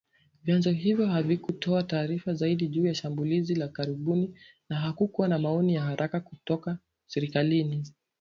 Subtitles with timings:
[0.43, 4.35] Vyanzo hivyo havikutoa taarifa zaidi juu ya shambulizi la karibuni
[4.69, 6.77] na hakukuwa na maoni ya haraka kutoka
[7.07, 7.83] serikalini